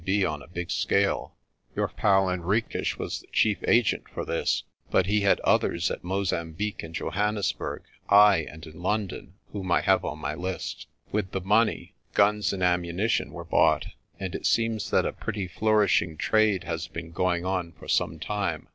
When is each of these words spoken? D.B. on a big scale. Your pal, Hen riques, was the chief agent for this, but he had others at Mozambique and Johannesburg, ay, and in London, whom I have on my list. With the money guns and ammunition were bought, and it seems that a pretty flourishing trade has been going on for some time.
D.B. 0.03 0.25
on 0.25 0.41
a 0.41 0.47
big 0.47 0.71
scale. 0.71 1.35
Your 1.75 1.87
pal, 1.87 2.27
Hen 2.29 2.41
riques, 2.41 2.97
was 2.97 3.19
the 3.19 3.27
chief 3.31 3.59
agent 3.67 4.09
for 4.09 4.25
this, 4.25 4.63
but 4.89 5.05
he 5.05 5.21
had 5.21 5.39
others 5.41 5.91
at 5.91 6.03
Mozambique 6.03 6.81
and 6.81 6.95
Johannesburg, 6.95 7.83
ay, 8.09 8.37
and 8.49 8.65
in 8.65 8.81
London, 8.81 9.35
whom 9.53 9.71
I 9.71 9.81
have 9.81 10.03
on 10.03 10.17
my 10.17 10.33
list. 10.33 10.87
With 11.11 11.29
the 11.33 11.41
money 11.41 11.93
guns 12.15 12.51
and 12.51 12.63
ammunition 12.63 13.31
were 13.31 13.45
bought, 13.45 13.85
and 14.19 14.33
it 14.33 14.47
seems 14.47 14.89
that 14.89 15.05
a 15.05 15.13
pretty 15.13 15.47
flourishing 15.47 16.17
trade 16.17 16.63
has 16.63 16.87
been 16.87 17.11
going 17.11 17.45
on 17.45 17.73
for 17.73 17.87
some 17.87 18.17
time. 18.17 18.69